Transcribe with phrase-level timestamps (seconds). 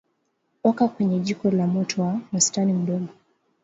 [0.69, 3.11] Oka kwenye jiko lenye moto wa wastani mdogo